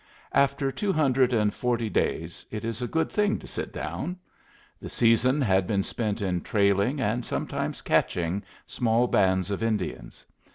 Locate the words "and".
1.31-1.53, 6.99-7.23